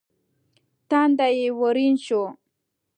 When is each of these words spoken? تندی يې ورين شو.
تندی 0.89 1.31
يې 1.39 1.49
ورين 1.59 1.95
شو. 2.05 2.23